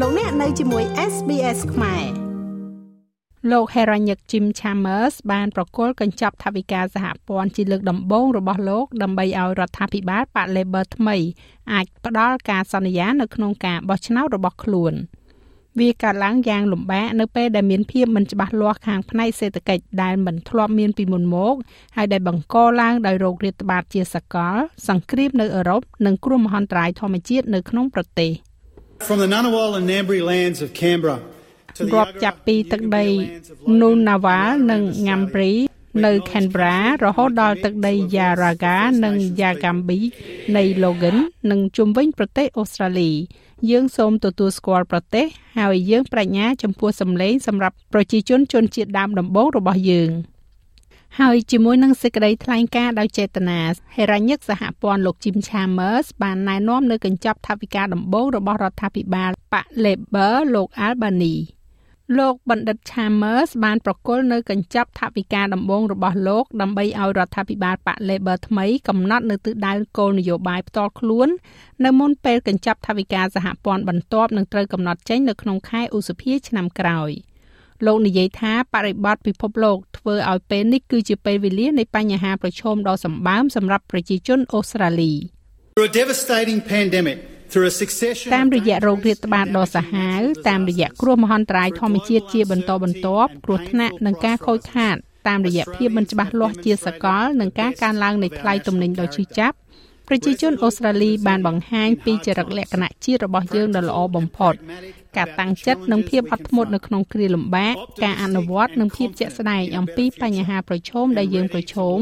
[0.00, 2.04] លោកអ្នកនៅជាមួយ SBS ខ្មែរ
[3.50, 11.16] លោក Heranyck Jim Chambers បានប្រគល់កញ្ចប់ថវិកាសហព័ន្ធជាលើកដំបូងរបស់លោកដើម្បីឲ្យរដ្ឋាភិបាលបក Labor ថ្មី
[11.72, 14.94] អាចផ្ដល់ការសន្យានៅក្នុងការបោះឆ្នោតរបស់ខ្លួន។
[15.80, 21.54] វាកើតឡើងយ៉ាងលំបាកនៅពេលដែលមានភាពមិនច្បាស់លាស់ខាងផ្នែកសេដ្ឋកិច្ចដែលមិនធ្លាប់មានពីមុនមក
[21.96, 24.56] ហើយដែលបង្កឡើងដោយរោគរាតត្បាតជាសកល
[24.88, 28.32] សង្គ្រាមនៅអឺរ៉ុបនិងគ្រោះមហន្តរាយធម្មជាតិនៅក្នុងប្រទេស
[29.06, 31.18] From the Ngunnawal and Ngambri lands of Canberra
[31.94, 33.04] រាប់ចាប់ពីទឹកដី
[33.80, 35.52] Nunawal និង Ngambri
[36.04, 40.00] នៅ Canberra រហូតដល់ទឹកដី Yaraga និង Yagambi
[40.56, 41.16] នៃ Logan
[41.50, 43.10] និងជុំវិញប្រទេសអូស្ត្រាលី
[43.70, 45.26] យើងសូមទទួលស្គាល់ប្រទេស
[45.58, 50.10] ហើយយើងបញ្ញាចំពោះសម្លេងសម្រាប់ប្រជាជនជនជាតិដើមដំបូងរបស់យើង
[51.20, 53.60] ហើយជាមួយនឹងសេចក្តីថ្លែងការណ៍ដោយចេតនា
[53.94, 61.34] ហេរ៉ាញិកសហព័ន្ធលោក Jim Chambers បានណែនាំនៅកញ្ចប់ថវិកាដំបូងរបស់រដ្ឋាភិបាលបក Labor លោក Albany
[62.18, 71.28] លោកបណ្ឌិត Chambers បានប្រគល់នៅកញ្ចប់ថវិកាដំបូងរបស់លោកដើម្បីឲ្យរដ្ឋាភិបាលបក Labor ថ្មីកំណត់នៅទិសដៅគោលនយោបាយផ្ទាល់ខ្លួន
[71.84, 77.12] នៅមុនពេលកញ្ចប់ថវិកាសហព័ន្ធបន្ទាប់នឹងត្រូវកំណត់ចេញនៅក្នុងខែឧសភាឆ្នាំក្រោយ
[77.86, 85.12] លោកនិយាយថាបរិបទពិភពលោកធ្វើឲ្យពេលនេះគឺជាពេលវេលានៃបញ្ហាប្រឈមដ៏សម្បើមសម្រាប់ប្រជាជនអូស្ត្រាលី
[85.74, 87.18] Through a devastating pandemic
[88.34, 94.96] តាមរយៈរោគរាតត្បាតដ៏សាហាវតាមរយៈគ្រោះមហន្តរាយធម្មជាតិជាបន្តបន្ទាប់គ្រោះថ្នាក់និងការខូចខាត
[95.28, 99.56] តាមរយៈភាពមិនច្បាស់លាស់ជាសកលនិងការកើនឡើងនៃថ្លៃទំនិញដ៏ឈឺចាប់
[100.08, 104.54] ប្រជាជនអូស្ត្រាលីបានបង្ហាញពីចរិតលក្ខណៈជាតិរបស់យើងដ៏ល្អបំផុត
[105.16, 107.74] ការតាំងចិត្តនិងភាពអត់ធ្មត់នៅក្នុងគ្រាលំបាក
[108.04, 111.98] ការអនុវត្តនិងភាពជាក់ស្ដែងអំពីបញ្ហាប្រឈមដែលយើងប្រឈម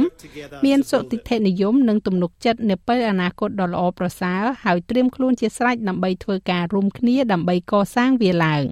[0.65, 8.65] មានសុតិធិនិយមនិងទំនុកចិត្តនៅពេលអនាគតដ៏ល្អប្រសើរហើយត្រៀមខ្លួនជាស្រេចដើម្បីធ្វើការរួមគ្នាដើម្បីកសាងវាឡើង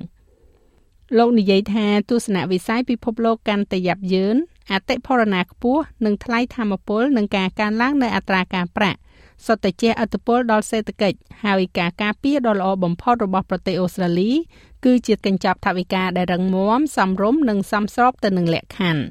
[1.19, 4.37] លោកនិយាយថាទស្សនវិស័យពិភពលោកកាន់តែយ៉ាប់យ៉ឺន
[4.73, 8.99] អតិផរណាខ្ពស់និងថ្លៃធម្មពលនិងការកើនឡើងនៃអត្រាការប្រាក់
[9.47, 14.31] សុទ្ធតែជះឥទ្ធិពលដល់សេដ្ឋកិច្ចហើយការការពារដ៏ល្អបំផុតរបស់ប្រទេសអូស្ត្រាលី
[14.85, 19.05] គឺជាកញ្ចប់ថវិកាដែលរឹងមាំសមរម្យនិងសមស្របទៅនឹងលក្ខខណ្ឌ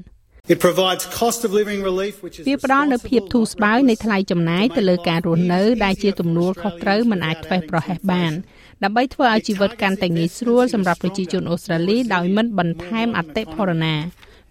[0.54, 8.32] It provides cost of living relief which is វាផ្ដល់នូវភាពធូរស្បើយនៃថ្លៃចំណាយទៅលើការរស់នៅដែលជាទំនួលខុសត្រូវមិនអាចធ្វេសប្រហែសបាន
[8.84, 13.96] ដើម្បីធ្វើឲ្យជីវិតកាន់តែងាយស្រួលសម្រាប់ប្រជាជនអូស្ត្រាលីដោយមិនបន្ថែមអតិផរណា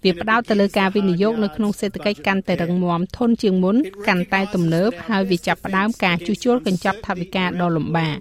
[0.04, 3.76] វាផ្ដោតទៅលើការវិនិយោគនៅក្នុងសេដ្ឋកិច្ចកាន់តែរឹងមាំធន់ជាងមុន
[4.09, 8.19] កាន់តែទំនើបហើយវាចាប់ផ្ដើមការជួសជុលកញ្ចប់ថវិកាដ៏លំបាក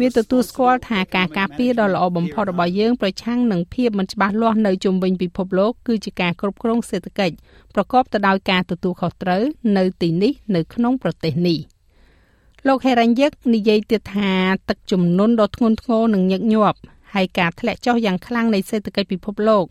[0.00, 7.34] វាទទួលស្គាល់ថាការការពារដ៏ល្អបំផុតរបស់យើងប្រឆាំងនឹងភាពមិនច្បាស់លាស់នៅជុំវិញពិភពលោកគឺជាការគ្រប់គ្រងសេដ្ឋកិច្ច
[7.74, 9.42] ប្រកបទៅដោយការទទួលខុសត្រូវ
[9.76, 11.58] នៅទីនេះនៅក្នុងប្រទេសនេះ
[12.66, 14.32] លោកហេរ៉ាញ់យឹកនិយាយទៀតថា
[14.68, 16.78] ទឹកជំនន់ដ៏ធ្ងន់ធ្ងរនិងញឹកញាប់
[17.14, 19.64] ហើយការធ្លាក់ចុះយ៉ាងខ្លាំងនៃសេដ្ឋកិច្ចពិភពលោក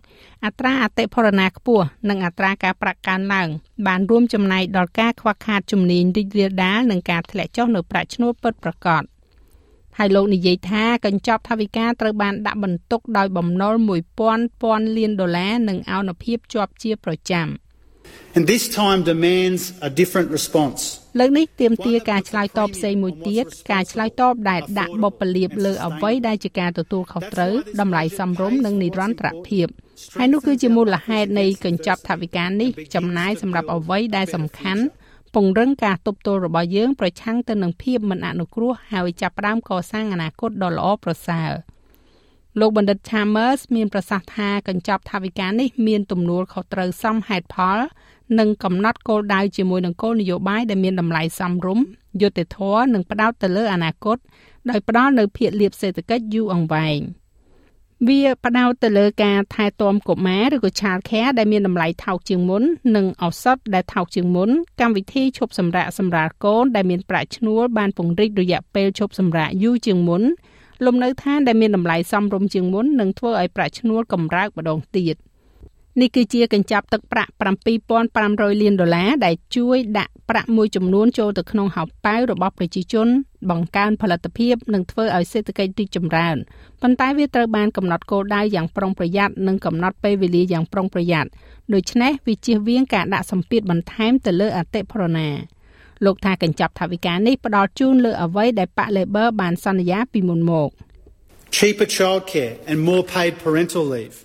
[0.45, 3.47] អត្រាអតិផរណាខ្ពស់និងអត្រាការប្រាក់កើនឡើង
[3.87, 9.03] បានរួមចំណែកដល់ការខ្វះខាតជំនាញរីករាលដាលនិងការធ្លាក់ចុះនៅប្រាក់ឈ្នួលពិតប្រាកដ
[9.97, 13.73] ហើយលោកនិយាយថាកញ្ចប់ថវិកាត្រូវបានដាក់បន្ទុកដោយបំណុល
[14.17, 17.47] 1000ពាន់លានដុល្លារនិងអនុភាពជាប់ជាប្រចាំ។
[18.35, 20.81] And this time demands a different response.
[21.19, 29.67] លើកនេះទាមទារការឆ្លើយតបផ្សេងមួយទៀតការឆ្លើយតបដែលដាក់បុព្វលាភលើអ្វីដែលជាការទទួលខុសត្រូវតម្លៃសមរម្យនិងនិរន្តរភាព
[30.17, 34.83] ហើយនោះគឺជាមូលហេតុនៃកញ្ចប់ថវិកានេះចំណាយសម្រាប់អ្វីដែលសំខាន់
[35.35, 41.51] ពង្រឹងការទប់ទល់របស់យើងប្រឆាំងទៅនឹងភាពមិនអនុគ្រោះហើយចាប់ផ្ដើមកសាងអនាគតដ៏ល្អប្រសើរ
[42.59, 47.79] លោកបណ្ឌិត Chambers មានប្រសាសន៍ថាកញ្ចប់ថវិកានេះមានទំនួលខុសត្រូវសមហេតុផល
[48.39, 51.85] និងកំណត់គោលដៅជាមួយនឹងគោលនយោបាយដែលមានតម្លៃសមរម្យ
[52.21, 54.17] យុត្តិធម៌និងផ្ដោតទៅលើអនាគត
[54.69, 56.99] ដោយផ្ដល់នូវភាគលាភសេដ្ឋកិច្ចយូរអង្វែង
[58.07, 62.63] វាផ្ដោតទៅលើការថែទាំកុមារឬក៏ child care ដែលមានតម្លៃថោកជាងមុន
[62.95, 64.49] និងឱសថដែលថោកជាងមុន
[64.81, 70.23] កម្មវិធីឈប់សម្រាកសម្រាលកូនដែលមានប្រាក់ឈ្នួលបានពង្រីករយៈពេលឈប់សម្រាកយូរជាងមុន
[70.85, 75.17] លំនៅឋានដែលមានតម្លៃសមរម្យជាងមុននឹងធ្វើឲ្យប្រាក់ឈ្នួលកម្រើកម្ដងទៀត។
[75.99, 77.31] នេះគឺជាកញ្ចប់ទឹកប្រាក់
[77.97, 83.07] 7500លានដុល្លារដែលជួយដាក់ប្រាក់មួយចំនួនចូលទៅក្នុងហោប៉ៅរបស់ប្រជាជន
[83.49, 86.35] បង្កើនផលិតភាពនិងធ្វើឲ្យសេដ្ឋកិច្ចរីកចម្រើន
[86.81, 91.29] ប៉ុន្តែវាត្រូវបានកំណត់គោលដៅយ៉ាងប្រុងប្រយ័ត្ននិងកំណត់ពេលវេលាយ៉ាងប្រុងប្រយ័ត្ន
[91.73, 95.29] ដូច្នេះវាជៀសវាងការដាក់សម្ពាធបន្ថែមទៅលើអតិផរណា
[96.05, 100.69] លោកថាកញ្ចប់ថវិកានេះផ្ដល់ជូនលើអ្វីដែលប៉ា Labor បានសន្យាពីមុនមក
[101.57, 104.17] cheaper childcare and more paid parental leave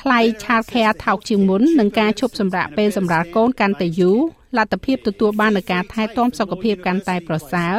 [0.00, 4.18] ថ្លៃ childcare ថោកជាងមុននិងការឈប់សម្រាកពេលសម្រាប់កូនកាន់តែយូរ
[4.58, 7.76] លទ្ធភាពទទួលបាននូវការថែទាំសុខភាពកាន់តែប្រសើរ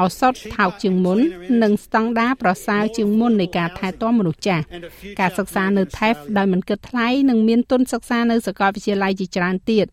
[0.00, 1.18] ឱសថថោកជាងមុន
[1.62, 4.64] និងស្តង់ដារប្រសើរជាងមុននៃការថែទាំមនុស្សចាស់
[5.20, 9.86] ការសិក្សានៅ TAFE ដោយមិនគិតថ្លៃនិងមានទុនសិក្សានៅសាកលវិទ្យាល័យជាច្រើនទៀត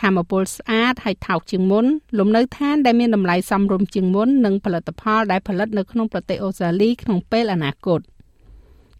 [0.00, 1.84] ធម្មពលស្អាតហើយថោកជាងមុន
[2.18, 8.00] លំនៅឋានដែលមានតម្លៃសមរម្យជាងមុននិងផលិតផលដែលផលិតនៅក្នុងប្រទេសអូស្ត្រាលីក្នុងពេលអនាគត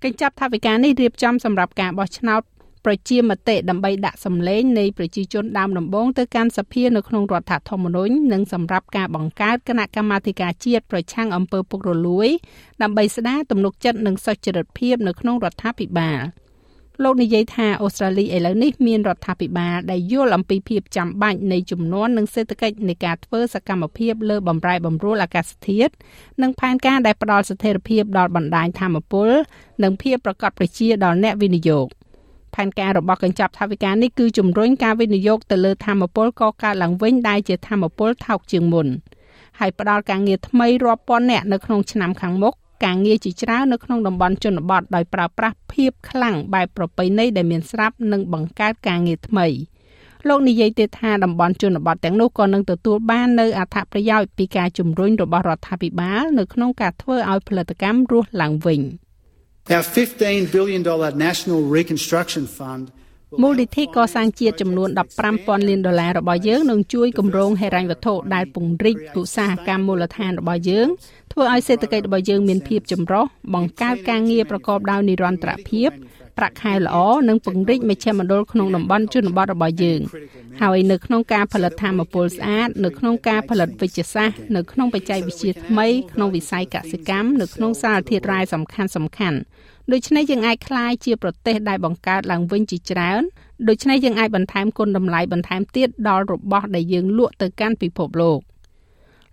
[0.02, 2.42] កញ្ចប់ថវិកានេះរៀបចំសម្រាប់ការបោះឆ្នោត
[2.84, 12.28] ប្រជាមតិដើម្បីដាក់សម្លេងនៃប្រជាជនដើមដំបូងទៅកាន់សភានៅក្នុងរដ្ឋធម្មនុញ្ញនិងសម្រាប់ការបង្កើតគណៈកម្មាធិការជាតិប្រឆាំងអំពើពុករលួយ
[12.82, 16.20] ដើម្បីស្ដារទំនុកចិត្តនិងសុចរិតភាពនៅក្នុងរដ្ឋាភិបាល
[17.02, 25.92] លោកនិយាយថាអូស្ត្រាលីឥឡូវនេះមានរដ្ឋាភិបាលដែលយល់អំពីភាពចាំបាច់នៃចំនួននិងសេដ្ឋកិច្ចនៃការធ្វើសកម្មភាពលើបំរែបំរួលអាកាសធាតុ
[26.42, 29.28] និងផែនការដែលផ្ដល់ស្ថិរភាពដល់បណ្ដាញធម្មពល
[29.82, 31.86] និងភាពប្រកបប្រជាដល់អ្នកវិនិយោគ។
[32.54, 38.86] ផែនការរបស់កញ្ចប់ថវិកានេះគឺជំរុញការវិនិយោគទៅលើធម្មពលកកើតឡើងវិញដែលជាធម្មពលថោកជាងមុន
[39.58, 49.46] ហើយផ្ដល់ការងារថ្មីរាប់ពាន់នាក់នៅក្នុងឆ្នាំខាងមុខ ការងារជាច្រើននៅក្នុងតំបន់ជនបទដោយប្រើប្រាស់ភាពខ្លាំងបែបប្រពៃណីដែលមានស្រាប់និងបង្កើតការងារថ្មី
[50.28, 58.82] លោកនិយាយទៀតថាតំបន់ជនបទទាំងនោះក៏នឹងទទួលបាននៅអត្ថប្រយោជន៍ពីការជំរុញរបស់រដ្ឋាភិបាលនៅក្នុងការធ្វើឲ្យផលិតកម្មរស់ឡើងវិញ។
[59.74, 60.82] Our $15 billion
[61.26, 62.84] National Reconstruction Fund
[63.42, 64.88] មូលនិធិកសាងជាតិចំនួន
[65.28, 70.88] 15,000លានដុល្លាររបស់យើងនឹងជួយគម្រោងហិរញ្ញវត្ថុដែលពង្រីកឧស្សាហកម្មមូលដ្ឋានរបស់យើង
[71.32, 75.90] ធ្វើឲ្យសេដ្ឋកិច្ចរបស់យើងមានភាពចម្រុះបង្កើតការងារប្រកបដោយនិរន្តរភាព
[76.38, 76.96] ប្រាក់ខែល្អ
[77.28, 80.00] និងពង្រីកមជ្ឈមណ្ឌលក្នុងតំបន់ជនបទរបស់យើង
[80.62, 89.38] ហើយនៅក្នុងការផលិតធម្មពលស្អាតនៅក្នុងការផលិតវិជ្ជាសាស្ត្រនៅក្នុងបច្ចេកវិទ្យាថ្មីក្នុងវិស័យកសិកម្មនៅក្នុងសារធាតុរ៉ែសំខាន់សំខាន់
[89.92, 93.22] ដូច្នេះយើងអាចក្លាយជាប្រទេសដែលបង្កើតឡើងវិញជាច្រើន
[93.68, 98.40] ដូច្នេះយើងអាចបន្ថែមគុណតម្លៃបន្ថែមទៀតដល់របស់ដែលយើងលក់ទៅកាន់ពិភពលោក។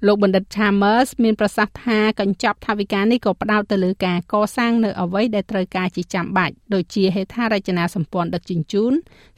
[0.07, 8.93] លោកបណ្ឌិត Chalmers មានប្រសាសន៍ថាកញ្ចប់ថវិកានេះក៏ផ្ដោតទៅលើការកសាងនៅអ្វីដែលត្រូវការជាចាំបាច់ដូចជាហេដ្ឋារចនាសម្ព័ន្ធដឹកជញ្ជូន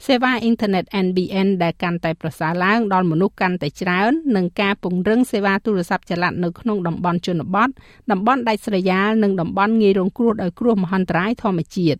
[0.06, 7.68] សេវាអ៊ីនធឺណិត NBN ដែលកាន់តែប្រសើរឡើងដល់មនុស្សកាន់តែច្រើននិងការពង្រឹងសេវាទូរស័ព្ទចល័តនៅក្នុងតំបន់ជនបទ
[8.10, 11.98] តំបន់ដាច់ស្រយាលនិងតំបន់ងាយរងគ្រោះដោយគ្រោះមហន្តរាយធម្មជាតិ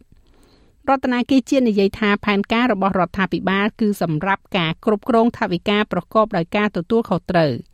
[0.89, 7.53] រដ្ឋាភិបាលជាតិនិយាយថាផែនការរបស់រដ្ឋាភិបាលគឺសម្រាប់ការគ្រប់គ្រងថវិកាប្រកបដោយការទទួលខុសត្រូវ។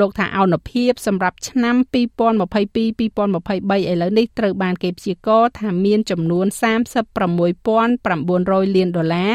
[0.00, 6.46] លោកថាអនុភាពសម្រាប់ឆ្នាំ2022-2023ឥឡូវនេះត្រូវបានគេព្យាករណ៍ថាមានចំនួន
[7.26, 9.34] 36,900លានដុល្លារ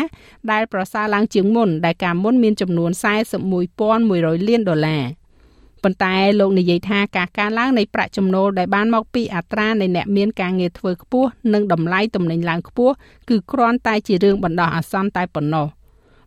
[0.52, 2.92] ដែលប្រសើរឡើងជាងមុនដែលកាលមុនមានចំនួន
[3.69, 5.04] 41,100លានដុល្លារ
[5.84, 12.94] ប៉ុន្តែលោកនិយាយថាការកើនឡើងនៃប្រាក់ចំណូលដែលបានមកពីអត្រានៃអ្នកមានការងារធ្វើខ្ពស់និងតម្លៃទំនិញឡើងខ្ពស់
[13.30, 15.68] គឺគ្រាន់តែជារឿងបណ្ដោះអាសន្នតែប៉ុណ្ណោះ។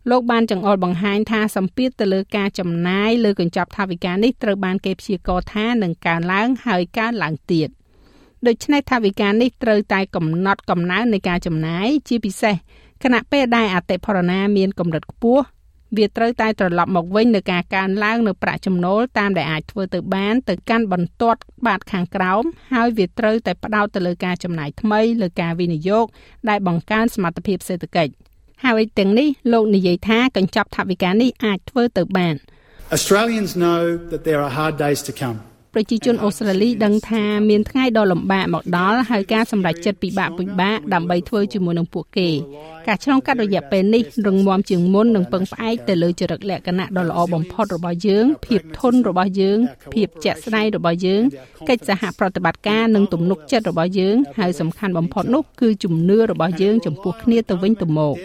[0.09, 7.69] លោកបានចង្អុលបង្ហាញថាសម្ពាធទៅលើការចំណាយលើកញ្ចប់ថវិកានេះត្រូវបានគេព្យាករណ៍ថានឹងកើនឡើងហើយកើនឡើងទៀត
[8.47, 12.55] ដូច្នេះថវិកានេះត្រូវតែកំណត់កំណើននៃការចំណាយជាពិសេស
[13.03, 15.43] ខណៈពេលដែលអតិផរណាមានកម្រិតខ្ពស់
[15.97, 22.43] វាត្រូវតែត្រឡប់មកវិញនៅការកើនឡើងនៅប្រាក់ចំណូលតាមដែលអាចធ្វើទៅបានទៅកាន់បន្ទាត់បាតខាងក្រោម
[22.73, 26.05] ហើយវាត្រូវតែផ្ដោតទៅលើការចំណាយថ្មីលើការវិនិយោគ
[26.49, 28.11] ដែលបង្កើនសមត្ថភាពសេដ្ឋកិច្ច
[28.63, 32.35] ហើយទាំងនេះលោកនិយាយថាកញ្ចប់ថវិកានេះអាចធ្វើទៅបាន
[32.97, 33.81] Australians know
[34.11, 35.37] that there are hard days to come
[35.77, 42.29] ប្រជាជនអូស្ត្រាលីដឹងថាមានថ្ងៃដ៏លំបាកមកដល់ហើយការសម្រេចចិត្តពិបាកពិបាកដើម្បីធ្វើជាមួយនឹងពួកគេ
[42.87, 49.57] ការឆ្លងកាត់រយៈពេលនេះរងមាំជាងមុននឹងពឹងផ្អែកទៅលើចរិតលក្ខណៈដ៏ល្អបំផុតរបស់យើង ភាពធន់របស់យើង
[49.93, 51.21] ភាពជាក់ស្ដែងរបស់យើង
[51.69, 58.15] កិច្ចសហប្រតិបត្តិការនិងទំនុកចិត្តរបស់យើងហើយសំខាន់បំផុតនោះគឺជំនឿរបស់យើងចំពោះគ្នាទៅវិញទៅមក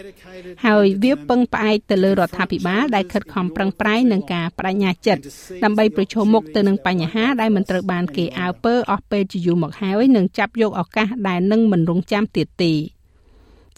[0.65, 5.21] ហើយវាពឹងផ្អែកទៅលើរដ្ឋាភិបាលដែលខិតខំប្រឹងប្រែងនឹងការបដិញ្ញាចិត្ត
[5.63, 12.73] ដើម្បីប្រឈមមុខទៅនឹងបញ្ហាដែលមិនត្រូវបានគេអើពើអស់ពេលជាយូរមកហើយនឹងចាប់យកឱកាសដែលនឹងមិនរងចាំទៀតទេ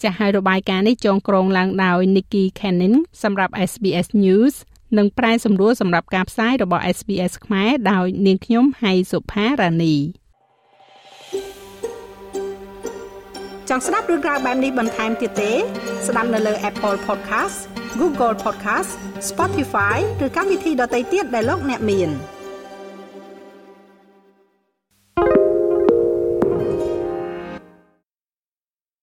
[0.02, 4.54] ចាស់ហើយរបាយការណ៍នេះចងក្រងឡើងដោយ Nikki Cannon សម្រាប់ SBS News
[4.98, 9.96] និងប្រែសម្រួលសម្រាប់ការផ្សាយរបស់ SBS ខ្មែរដោយនាងខ្ញុំហៃសុផារ៉ានី
[13.68, 15.52] ចង់ស្ដាប់រឿងក្រៅបែបនេះបន្ថែមទៀតទេ
[16.06, 17.58] ស្ដាប់នៅលើ Apple Podcast
[18.00, 18.90] Google Podcast
[19.30, 22.10] Spotify ឬកម្មវិធីដទៃទៀតដែលលោកអ្នកមាន។